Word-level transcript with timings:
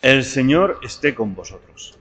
El 0.00 0.22
Señor 0.22 0.78
esté 0.84 1.12
con 1.12 1.34
vosotros. 1.34 1.98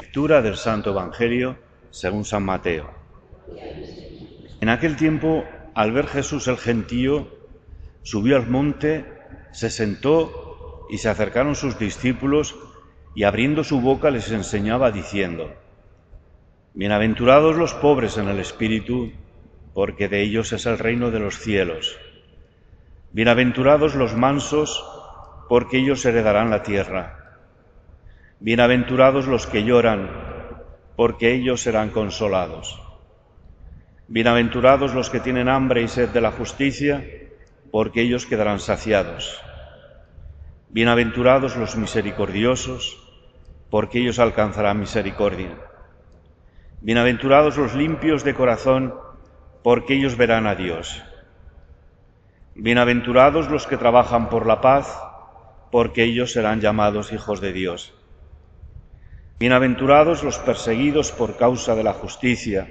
Lectura 0.00 0.40
del 0.40 0.56
Santo 0.56 0.90
Evangelio 0.90 1.58
según 1.90 2.24
San 2.24 2.44
Mateo. 2.44 2.88
En 4.60 4.68
aquel 4.68 4.94
tiempo, 4.94 5.44
al 5.74 5.90
ver 5.90 6.06
Jesús 6.06 6.46
el 6.46 6.58
gentío, 6.58 7.26
subió 8.02 8.36
al 8.36 8.48
monte, 8.48 9.04
se 9.50 9.68
sentó 9.68 10.86
y 10.88 10.98
se 10.98 11.08
acercaron 11.08 11.56
sus 11.56 11.76
discípulos 11.76 12.54
y 13.16 13.24
abriendo 13.24 13.64
su 13.64 13.80
boca 13.80 14.12
les 14.12 14.30
enseñaba 14.30 14.92
diciendo, 14.92 15.52
Bienaventurados 16.74 17.56
los 17.56 17.74
pobres 17.74 18.16
en 18.16 18.28
el 18.28 18.38
espíritu, 18.38 19.10
porque 19.74 20.06
de 20.06 20.22
ellos 20.22 20.52
es 20.52 20.66
el 20.66 20.78
reino 20.78 21.10
de 21.10 21.18
los 21.18 21.40
cielos. 21.40 21.98
Bienaventurados 23.10 23.96
los 23.96 24.14
mansos, 24.14 24.95
porque 25.48 25.78
ellos 25.78 26.04
heredarán 26.04 26.50
la 26.50 26.62
tierra. 26.62 27.40
Bienaventurados 28.40 29.26
los 29.26 29.46
que 29.46 29.64
lloran, 29.64 30.10
porque 30.96 31.32
ellos 31.32 31.62
serán 31.62 31.90
consolados. 31.90 32.82
Bienaventurados 34.08 34.94
los 34.94 35.10
que 35.10 35.20
tienen 35.20 35.48
hambre 35.48 35.82
y 35.82 35.88
sed 35.88 36.10
de 36.10 36.20
la 36.20 36.32
justicia, 36.32 37.04
porque 37.70 38.02
ellos 38.02 38.26
quedarán 38.26 38.60
saciados. 38.60 39.40
Bienaventurados 40.68 41.56
los 41.56 41.76
misericordiosos, 41.76 43.02
porque 43.70 43.98
ellos 43.98 44.18
alcanzarán 44.18 44.80
misericordia. 44.80 45.56
Bienaventurados 46.80 47.56
los 47.56 47.74
limpios 47.74 48.22
de 48.24 48.34
corazón, 48.34 48.94
porque 49.62 49.94
ellos 49.94 50.16
verán 50.16 50.46
a 50.46 50.54
Dios. 50.54 51.02
Bienaventurados 52.54 53.50
los 53.50 53.66
que 53.66 53.76
trabajan 53.76 54.28
por 54.28 54.46
la 54.46 54.60
paz, 54.60 55.00
porque 55.76 56.04
ellos 56.04 56.32
serán 56.32 56.62
llamados 56.62 57.12
hijos 57.12 57.42
de 57.42 57.52
Dios. 57.52 57.92
Bienaventurados 59.38 60.24
los 60.24 60.38
perseguidos 60.38 61.12
por 61.12 61.36
causa 61.36 61.74
de 61.74 61.84
la 61.84 61.92
justicia, 61.92 62.66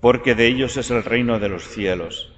porque 0.00 0.34
de 0.34 0.46
ellos 0.46 0.78
es 0.78 0.90
el 0.90 1.04
reino 1.04 1.38
de 1.38 1.50
los 1.50 1.68
cielos. 1.68 2.32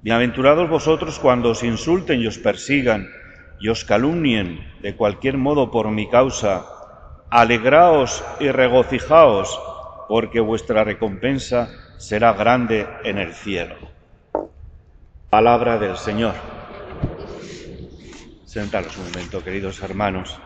Bienaventurados 0.00 0.68
vosotros 0.68 1.20
cuando 1.20 1.50
os 1.50 1.62
insulten 1.62 2.20
y 2.20 2.26
os 2.26 2.38
persigan 2.38 3.08
y 3.60 3.68
os 3.68 3.84
calumnien 3.84 4.58
de 4.80 4.96
cualquier 4.96 5.38
modo 5.38 5.70
por 5.70 5.92
mi 5.92 6.10
causa. 6.10 6.66
Alegraos 7.30 8.24
y 8.40 8.50
regocijaos, 8.50 9.56
porque 10.08 10.40
vuestra 10.40 10.82
recompensa 10.82 11.68
será 11.96 12.32
grande 12.32 12.88
en 13.04 13.18
el 13.18 13.34
cielo. 13.34 13.76
Palabra 15.30 15.78
del 15.78 15.96
Señor. 15.96 16.51
Sentaros 18.52 18.98
un 18.98 19.04
momento, 19.04 19.42
queridos 19.42 19.80
hermanos. 19.80 20.38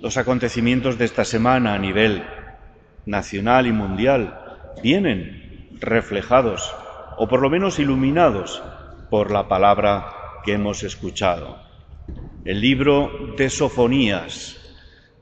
Los 0.00 0.16
acontecimientos 0.16 0.98
de 0.98 1.04
esta 1.04 1.24
semana 1.24 1.72
a 1.72 1.78
nivel 1.78 2.24
nacional 3.06 3.68
y 3.68 3.72
mundial 3.72 4.40
vienen 4.82 5.68
reflejados 5.78 6.74
o 7.16 7.28
por 7.28 7.40
lo 7.40 7.48
menos 7.48 7.78
iluminados 7.78 8.60
por 9.08 9.30
la 9.30 9.46
palabra 9.46 10.04
que 10.44 10.54
hemos 10.54 10.82
escuchado. 10.82 11.62
El 12.44 12.60
libro 12.60 13.36
de 13.38 13.48
Sofonías 13.48 14.58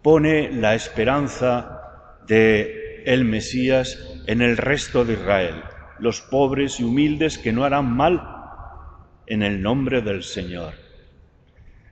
pone 0.00 0.50
la 0.50 0.74
esperanza 0.74 2.16
de 2.26 3.02
el 3.04 3.26
Mesías 3.26 3.98
en 4.26 4.40
el 4.40 4.56
resto 4.56 5.04
de 5.04 5.12
Israel, 5.12 5.64
los 5.98 6.22
pobres 6.22 6.80
y 6.80 6.84
humildes 6.84 7.36
que 7.36 7.52
no 7.52 7.64
harán 7.64 7.94
mal 7.94 8.37
en 9.28 9.42
el 9.42 9.60
nombre 9.60 10.00
del 10.00 10.22
Señor. 10.22 10.72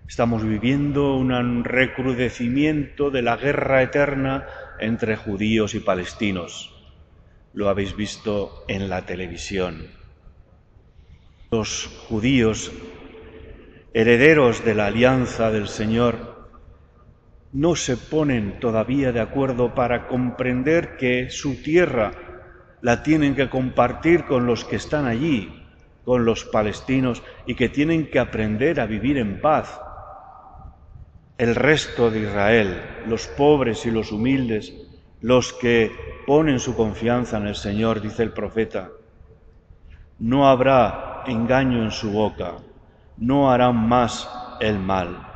Estamos 0.09 0.43
viviendo 0.43 1.17
un 1.17 1.65
recrudecimiento 1.65 3.11
de 3.11 3.21
la 3.21 3.37
guerra 3.37 3.83
eterna 3.83 4.47
entre 4.81 5.17
judíos 5.17 5.75
y 5.75 5.81
palestinos. 5.81 6.73
Lo 7.53 7.69
habéis 7.69 7.95
visto 7.95 8.65
en 8.69 8.89
la 8.89 9.05
televisión. 9.05 9.89
Los 11.51 11.87
judíos, 12.09 12.73
herederos 13.93 14.65
de 14.65 14.75
la 14.75 14.87
alianza 14.87 15.51
del 15.51 15.69
Señor, 15.69 16.49
no 17.53 17.77
se 17.77 17.99
ponen 17.99 18.61
todavía 18.61 19.13
de 19.13 19.21
acuerdo 19.21 19.75
para 19.75 20.09
comprender 20.09 20.97
que 20.97 21.29
su 21.29 21.63
tierra 21.63 22.13
la 22.81 23.03
tienen 23.03 23.35
que 23.35 23.51
compartir 23.51 24.25
con 24.25 24.47
los 24.47 24.65
que 24.65 24.77
están 24.77 25.07
allí, 25.07 25.66
con 26.07 26.25
los 26.25 26.45
palestinos 26.45 27.25
y 27.47 27.57
que 27.57 27.69
tienen 27.69 28.09
que 28.09 28.21
aprender 28.21 28.79
a 28.81 28.87
vivir 28.87 29.19
en 29.19 29.41
paz. 29.41 29.81
El 31.37 31.57
resto 31.57 32.13
de 32.13 32.21
Israel, 32.21 32.81
los 33.09 33.27
pobres 33.27 33.85
y 33.87 33.91
los 33.91 34.13
humildes, 34.13 34.73
los 35.21 35.53
que 35.53 35.91
ponen 36.25 36.61
su 36.61 36.77
confianza 36.77 37.39
en 37.39 37.49
el 37.49 37.57
Señor, 37.57 38.01
dice 38.01 38.23
el 38.23 38.33
profeta, 38.33 38.91
no 40.21 40.49
habrá 40.49 41.25
engaño 41.27 41.83
en 41.83 41.91
su 41.91 42.13
boca, 42.13 42.53
no 43.17 43.51
harán 43.51 43.89
más 43.89 44.31
el 44.61 44.79
mal. 44.79 45.27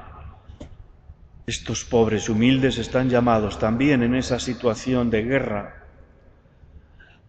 Estos 1.48 1.84
pobres 1.84 2.28
humildes 2.28 2.78
están 2.78 3.10
llamados 3.10 3.58
también 3.58 4.04
en 4.04 4.14
esa 4.14 4.38
situación 4.38 5.10
de 5.10 5.22
guerra 5.24 5.84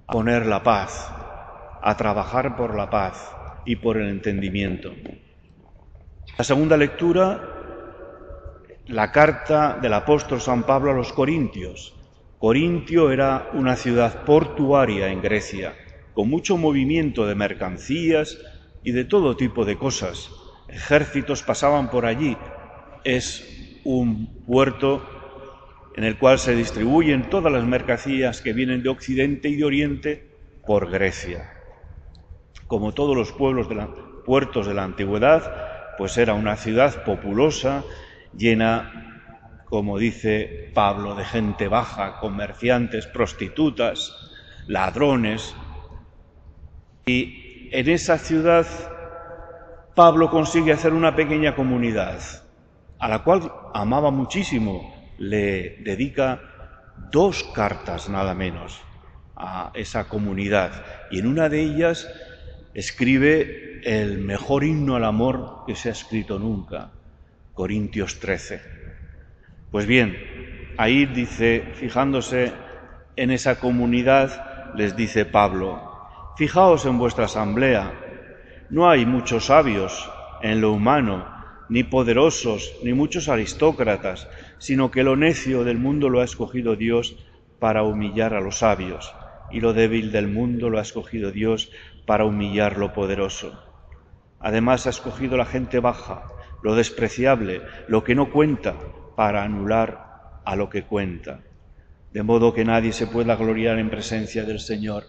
a 0.06 0.12
poner 0.12 0.46
la 0.46 0.62
paz, 0.62 1.12
a 1.82 1.98
trabajar 1.98 2.56
por 2.56 2.76
la 2.76 2.90
paz 2.90 3.36
y 3.66 3.78
por 3.78 3.98
el 3.98 4.10
entendimiento. 4.10 4.94
La 6.38 6.44
segunda 6.44 6.78
lectura, 6.78 7.42
la 8.88 9.12
carta 9.12 9.78
del 9.82 9.94
apóstol 9.94 10.42
San 10.42 10.64
Pablo 10.64 10.92
a 10.92 10.96
los 10.96 11.12
Corintios. 11.14 11.96
Corintio 12.38 13.12
era 13.12 13.50
una 13.54 13.76
ciudad 13.76 14.24
portuaria 14.24 15.10
en 15.10 15.22
Grecia, 15.22 15.76
con 16.14 16.30
mucho 16.30 16.58
movimiento 16.58 17.28
de 17.28 17.36
mercancías 17.36 18.40
y 18.84 18.92
de 18.92 19.06
todo 19.06 19.38
tipo 19.38 19.66
de 19.66 19.78
cosas. 19.78 20.32
Ejércitos 20.68 21.44
pasaban 21.44 21.90
por 21.90 22.06
allí. 22.06 22.38
Es 23.04 23.80
un 23.84 24.44
puerto 24.46 25.06
en 25.96 26.04
el 26.04 26.18
cual 26.18 26.40
se 26.40 26.56
distribuyen 26.56 27.30
todas 27.30 27.52
las 27.52 27.66
mercancías 27.66 28.42
que 28.42 28.54
vienen 28.54 28.82
de 28.82 28.90
Occidente 28.90 29.50
y 29.50 29.58
de 29.58 29.66
Oriente 29.66 30.32
por 30.66 30.90
Grecia 30.90 31.61
como 32.68 32.94
todos 32.94 33.16
los 33.16 33.32
pueblos 33.32 33.68
de 33.70 33.88
puertos 34.26 34.68
de 34.68 34.74
la 34.74 34.84
antigüedad, 34.84 35.96
pues 35.98 36.18
era 36.18 36.34
una 36.34 36.56
ciudad 36.56 37.04
populosa, 37.04 37.84
llena, 38.36 39.64
como 39.66 39.98
dice 39.98 40.72
Pablo, 40.74 41.16
de 41.16 41.26
gente 41.26 41.68
baja, 41.68 42.20
comerciantes, 42.20 43.08
prostitutas, 43.08 44.14
ladrones. 44.68 45.56
Y 47.06 47.70
en 47.72 47.90
esa 47.90 48.18
ciudad 48.18 48.66
Pablo 49.96 50.30
consigue 50.30 50.72
hacer 50.72 50.94
una 50.94 51.16
pequeña 51.16 51.56
comunidad, 51.56 52.20
a 53.00 53.10
la 53.10 53.20
cual 53.20 53.52
amaba 53.74 54.12
muchísimo. 54.12 54.96
Le 55.18 55.78
dedica 55.82 56.42
dos 57.12 57.44
cartas 57.54 58.10
nada 58.10 58.34
menos 58.34 58.82
a 59.36 59.72
esa 59.74 60.08
comunidad. 60.08 60.72
Y 61.12 61.20
en 61.20 61.28
una 61.28 61.50
de 61.50 61.62
ellas 61.62 62.08
escribe 62.74 63.82
el 63.84 64.20
mejor 64.20 64.64
himno 64.64 64.96
al 64.96 65.04
amor 65.04 65.64
que 65.66 65.76
se 65.76 65.90
ha 65.90 65.92
escrito 65.92 66.40
nunca, 66.40 66.92
Corintios 67.54 68.20
13. 68.20 68.62
Pues 69.72 69.86
bien, 69.86 70.18
ahí 70.78 71.06
dice, 71.06 71.64
fijándose 71.76 72.54
en 73.16 73.32
esa 73.32 73.60
comunidad, 73.60 74.74
les 74.76 74.96
dice 74.96 75.26
Pablo, 75.26 75.82
fijaos 76.38 76.86
en 76.86 76.98
vuestra 76.98 77.26
asamblea, 77.26 77.94
no 78.70 78.90
hay 78.90 79.06
muchos 79.06 79.48
sabios 79.48 80.10
en 80.42 80.62
lo 80.62 80.72
humano, 80.72 81.28
ni 81.70 81.84
poderosos, 81.84 82.74
ni 82.84 82.94
muchos 82.94 83.30
aristócratas, 83.30 84.28
sino 84.58 84.92
que 84.92 85.04
lo 85.04 85.16
necio 85.16 85.64
del 85.64 85.78
mundo 85.78 86.10
lo 86.10 86.22
ha 86.22 86.26
escogido 86.26 86.76
Dios 86.76 87.16
para 87.60 87.84
humillar 87.84 88.34
a 88.34 88.42
los 88.42 88.58
sabios, 88.58 89.14
y 89.52 89.60
lo 89.60 89.74
débil 89.74 90.12
del 90.12 90.28
mundo 90.28 90.70
lo 90.70 90.80
ha 90.80 90.82
escogido 90.82 91.32
Dios 91.32 91.72
para 92.06 92.26
humillar 92.26 92.78
lo 92.78 92.94
poderoso. 92.94 93.64
Además 94.40 94.88
ha 94.88 94.90
escogido 94.90 95.38
la 95.38 95.46
gente 95.46 95.80
baja, 95.80 96.24
lo 96.64 96.76
despreciable, 96.76 97.62
lo 97.88 98.04
que 98.04 98.16
no 98.16 98.32
cuenta, 98.32 98.76
para 99.16 99.44
anular 99.44 100.42
a 100.46 100.56
lo 100.56 100.70
que 100.70 100.84
cuenta. 100.84 101.42
De 102.12 102.24
modo 102.24 102.54
que 102.54 102.66
nadie 102.66 102.92
se 102.92 103.08
pueda 103.08 103.36
gloriar 103.36 103.80
en 103.80 103.90
presencia 103.90 104.44
del 104.44 104.60
Señor. 104.60 105.06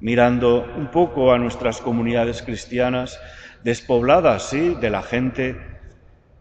Mirando 0.00 0.64
un 0.76 0.90
poco 0.90 1.32
a 1.32 1.38
nuestras 1.38 1.80
comunidades 1.80 2.42
cristianas, 2.42 3.18
despobladas, 3.64 4.50
sí, 4.50 4.76
de 4.80 4.90
la 4.90 5.02
gente, 5.02 5.56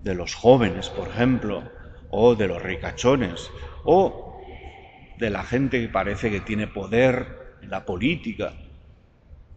de 0.02 0.14
los 0.14 0.36
jóvenes, 0.36 0.90
por 0.90 1.08
ejemplo, 1.08 1.64
o 2.10 2.36
de 2.36 2.48
los 2.48 2.62
ricachones, 2.62 3.50
o 3.84 4.27
de 5.18 5.30
la 5.30 5.44
gente 5.44 5.82
que 5.82 5.90
parece 5.90 6.30
que 6.30 6.42
tiene 6.42 6.68
poder 6.68 7.58
en 7.62 7.70
la 7.70 7.86
política, 7.86 8.54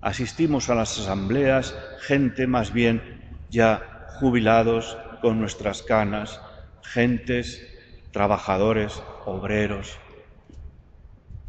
asistimos 0.01 0.71
a 0.71 0.75
las 0.75 0.99
asambleas 0.99 1.77
gente 2.01 2.47
más 2.47 2.73
bien 2.73 3.37
ya 3.51 4.07
jubilados, 4.19 4.97
con 5.21 5.39
nuestras 5.39 5.83
canas, 5.83 6.41
gentes, 6.83 7.67
trabajadores, 8.11 9.03
obreros. 9.27 9.99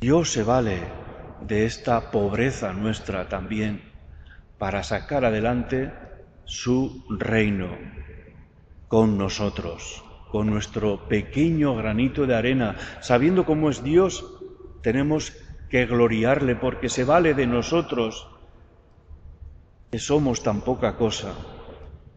Dios 0.01 0.31
se 0.31 0.43
vale 0.43 0.79
de 1.41 1.65
esta 1.65 2.11
pobreza 2.11 2.73
nuestra 2.73 3.29
también 3.29 3.81
para 4.57 4.83
sacar 4.83 5.25
adelante 5.25 5.91
su 6.45 7.05
reino 7.09 7.77
con 8.87 9.17
nosotros, 9.17 10.03
con 10.31 10.47
nuestro 10.47 11.07
pequeño 11.07 11.75
granito 11.75 12.25
de 12.25 12.35
arena, 12.35 12.75
sabiendo 13.01 13.45
cómo 13.45 13.69
es 13.69 13.83
Dios, 13.83 14.25
tenemos 14.81 15.33
que 15.69 15.85
gloriarle 15.85 16.55
porque 16.55 16.89
se 16.89 17.03
vale 17.03 17.33
de 17.33 17.47
nosotros, 17.47 18.27
que 19.91 19.99
somos 19.99 20.41
tan 20.41 20.61
poca 20.61 20.95
cosa 20.95 21.33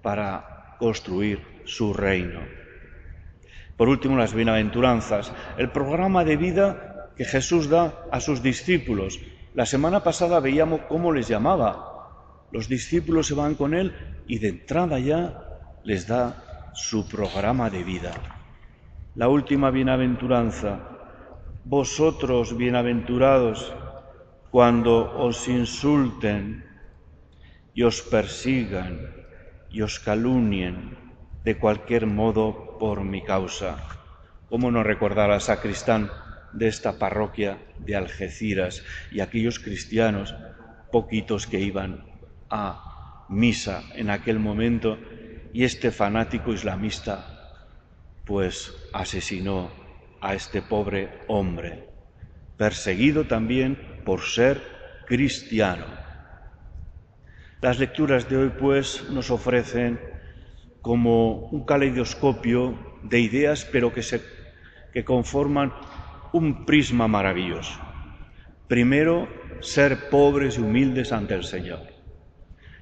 para 0.03 0.77
construir 0.79 1.41
su 1.65 1.93
reino. 1.93 2.41
Por 3.77 3.89
último, 3.89 4.17
las 4.17 4.35
bienaventuranzas, 4.35 5.33
el 5.59 5.71
programa 5.71 6.25
de 6.25 6.37
vida 6.37 7.11
que 7.17 7.25
Jesús 7.25 7.69
da 7.69 8.07
a 8.11 8.21
sus 8.21 8.43
discípulos. 8.43 9.21
La 9.55 9.67
semana 9.67 10.03
pasada 10.03 10.41
veíamos 10.41 10.83
cómo 10.89 11.13
les 11.13 11.29
llamaba. 11.29 12.47
Los 12.53 12.69
discípulos 12.69 13.27
se 13.27 13.35
van 13.35 13.55
con 13.55 13.75
él 13.75 13.95
y 14.27 14.39
de 14.39 14.49
entrada 14.49 14.99
ya 14.99 15.43
les 15.85 16.07
da 16.07 16.44
su 16.75 17.09
programa 17.09 17.71
de 17.71 17.85
vida. 17.85 18.13
La 19.15 19.29
última 19.29 19.71
bienaventuranza, 19.71 20.81
vosotros 21.65 22.57
bienaventurados 22.57 23.73
cuando 24.51 25.17
os 25.17 25.47
insulten 25.49 26.65
y 27.75 27.83
os 27.85 28.03
persigan 28.03 29.09
y 29.71 29.83
os 29.83 30.01
calunien 30.01 30.99
de 31.45 31.59
cualquier 31.59 32.07
modo 32.07 32.77
por 32.79 33.05
mi 33.05 33.23
causa. 33.23 33.79
¿Cómo 34.49 34.71
no 34.71 34.83
recordar 34.83 35.31
al 35.31 35.41
sacristán 35.41 36.11
de 36.53 36.69
esta 36.69 36.99
parroquia 36.99 37.59
de 37.79 37.95
Algeciras 37.95 38.83
y 39.13 39.21
aquellos 39.21 39.61
cristianos 39.61 40.35
poquitos 40.91 41.47
que 41.47 41.61
iban 41.61 42.05
a 42.51 43.27
misa 43.29 43.83
en 43.95 44.11
aquel 44.11 44.39
momento 44.39 44.99
y 45.55 45.63
este 45.63 45.93
fanático 45.93 46.53
islamista 46.53 47.63
pues 48.25 48.75
asesinó 48.93 49.71
a 50.21 50.35
este 50.35 50.61
pobre 50.63 51.21
hombre, 51.29 51.89
perseguido 52.57 53.27
también 53.27 53.79
por 54.05 54.23
ser 54.23 54.61
cristiano. 55.07 55.87
Las 57.61 57.79
lecturas 57.79 58.29
de 58.29 58.37
hoy, 58.37 58.53
pues, 58.59 59.09
nos 59.11 59.31
ofrecen 59.31 60.01
como 60.83 61.47
un 61.51 61.65
caleidoscopio 61.65 62.77
de 63.05 63.21
ideas, 63.21 63.65
pero 63.71 63.93
que, 63.93 64.03
se, 64.03 64.23
que 64.93 65.05
conforman 65.05 65.73
un 66.33 66.67
prisma 66.67 67.07
maravilloso. 67.07 67.79
Primero, 68.67 69.29
ser 69.61 70.09
pobres 70.09 70.59
y 70.59 70.63
humildes 70.63 71.13
ante 71.13 71.35
el 71.35 71.45
Señor. 71.45 71.81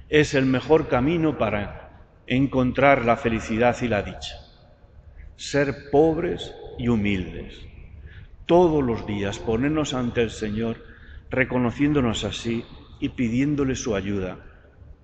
Es 0.09 0.33
el 0.33 0.45
mejor 0.45 0.87
camino 0.87 1.37
para 1.37 1.82
encontrar 2.27 3.05
la 3.05 3.17
felicidad 3.17 3.75
y 3.81 3.87
la 3.87 4.01
dicha. 4.01 4.35
Ser 5.35 5.89
pobres 5.91 6.53
y 6.77 6.87
humildes. 6.87 7.59
Todos 8.45 8.83
los 8.83 9.05
días 9.05 9.39
ponernos 9.39 9.93
ante 9.93 10.21
el 10.21 10.31
Señor, 10.31 10.77
reconociéndonos 11.29 12.23
así 12.23 12.65
y 12.99 13.09
pidiéndole 13.09 13.75
su 13.75 13.95
ayuda 13.95 14.37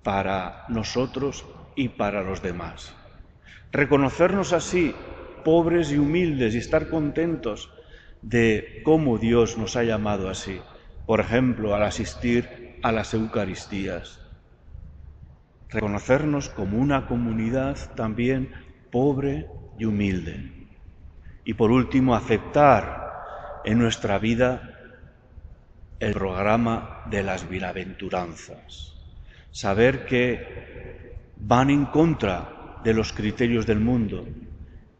para 0.02 0.64
nosotros 0.68 1.44
y 1.74 1.88
para 1.88 2.22
los 2.22 2.42
demás. 2.42 2.94
Reconocernos 3.72 4.52
así, 4.52 4.94
pobres 5.44 5.92
y 5.92 5.98
humildes, 5.98 6.54
y 6.54 6.58
estar 6.58 6.88
contentos 6.88 7.70
de 8.22 8.82
cómo 8.84 9.18
Dios 9.18 9.56
nos 9.58 9.76
ha 9.76 9.84
llamado 9.84 10.28
así. 10.28 10.60
Por 11.06 11.20
ejemplo, 11.20 11.74
al 11.74 11.82
asistir 11.82 12.78
a 12.82 12.92
las 12.92 13.14
Eucaristías. 13.14 14.20
Reconocernos 15.72 16.48
como 16.48 16.78
una 16.78 17.06
comunidad 17.06 17.76
también 17.94 18.50
pobre 18.90 19.46
y 19.78 19.84
humilde. 19.84 20.50
Y 21.44 21.54
por 21.54 21.70
último, 21.70 22.14
aceptar 22.14 23.60
en 23.64 23.78
nuestra 23.78 24.18
vida 24.18 24.78
el 26.00 26.14
programa 26.14 27.02
de 27.10 27.22
las 27.22 27.48
bienaventuranzas. 27.48 28.94
Saber 29.52 30.06
que 30.06 31.14
van 31.36 31.70
en 31.70 31.86
contra 31.86 32.78
de 32.82 32.94
los 32.94 33.12
criterios 33.12 33.66
del 33.66 33.80
mundo, 33.80 34.26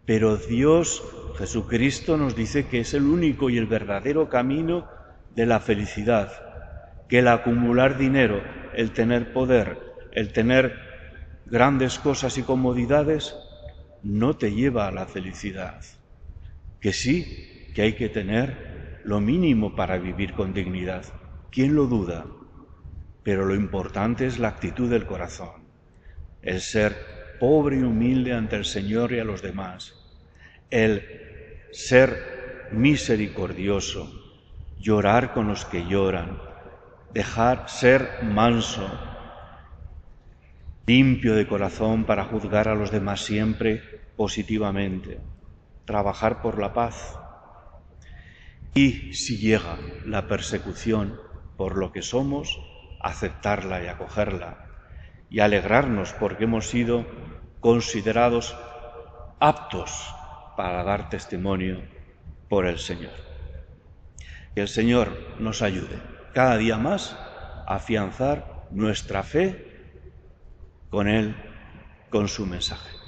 pero 0.04 0.36
Dios, 0.36 1.02
Jesucristo, 1.38 2.16
nos 2.16 2.36
dice 2.36 2.66
que 2.66 2.80
es 2.80 2.94
el 2.94 3.04
único 3.04 3.50
y 3.50 3.58
el 3.58 3.66
verdadero 3.66 4.28
camino 4.28 4.86
de 5.34 5.46
la 5.46 5.60
felicidad, 5.60 6.30
que 7.08 7.20
el 7.20 7.28
acumular 7.28 7.96
dinero, 7.96 8.42
el 8.74 8.92
tener 8.92 9.32
poder, 9.32 9.89
el 10.12 10.32
tener 10.32 10.76
grandes 11.46 11.98
cosas 11.98 12.38
y 12.38 12.42
comodidades, 12.42 13.34
no 14.02 14.36
te 14.36 14.52
lleva 14.52 14.88
a 14.88 14.92
la 14.92 15.06
felicidad 15.06 15.80
que 16.80 16.92
sí, 16.92 17.70
que 17.74 17.82
hay 17.82 17.92
que 17.92 18.08
tener 18.08 19.00
lo 19.04 19.20
mínimo 19.20 19.76
para 19.76 19.98
vivir 19.98 20.32
con 20.32 20.54
dignidad. 20.54 21.04
¿Quién 21.50 21.74
lo 21.74 21.86
duda? 21.86 22.26
Pero 23.22 23.44
lo 23.44 23.54
importante 23.54 24.26
es 24.26 24.38
la 24.38 24.48
actitud 24.48 24.88
del 24.88 25.04
corazón, 25.04 25.68
el 26.42 26.60
ser 26.60 27.36
pobre 27.38 27.76
y 27.76 27.82
humilde 27.82 28.32
ante 28.32 28.56
el 28.56 28.64
Señor 28.64 29.12
y 29.12 29.18
a 29.18 29.24
los 29.24 29.42
demás, 29.42 29.94
el 30.70 31.02
ser 31.70 32.68
misericordioso, 32.72 34.10
llorar 34.78 35.34
con 35.34 35.48
los 35.48 35.66
que 35.66 35.86
lloran, 35.86 36.40
dejar 37.12 37.68
ser 37.68 38.22
manso, 38.22 38.88
limpio 40.86 41.34
de 41.34 41.46
corazón 41.46 42.04
para 42.04 42.24
juzgar 42.24 42.68
a 42.68 42.74
los 42.74 42.90
demás 42.90 43.20
siempre 43.24 43.82
positivamente 44.16 45.20
trabajar 45.84 46.42
por 46.42 46.58
la 46.58 46.72
paz 46.72 47.18
y 48.74 49.14
si 49.14 49.38
llega 49.38 49.78
la 50.04 50.28
persecución 50.28 51.20
por 51.56 51.76
lo 51.76 51.92
que 51.92 52.02
somos, 52.02 52.60
aceptarla 53.00 53.82
y 53.82 53.88
acogerla 53.88 54.66
y 55.28 55.40
alegrarnos 55.40 56.12
porque 56.12 56.44
hemos 56.44 56.68
sido 56.68 57.06
considerados 57.60 58.56
aptos 59.38 60.14
para 60.56 60.82
dar 60.84 61.08
testimonio 61.08 61.82
por 62.48 62.66
el 62.66 62.78
Señor. 62.78 63.12
Que 64.54 64.62
el 64.62 64.68
Señor 64.68 65.16
nos 65.38 65.62
ayude 65.62 66.00
cada 66.34 66.56
día 66.56 66.76
más 66.76 67.16
a 67.66 67.76
afianzar 67.76 68.66
nuestra 68.70 69.22
fe 69.22 69.69
con 70.90 71.08
Él, 71.08 71.34
con 72.10 72.28
su 72.28 72.44
mensaje. 72.44 72.99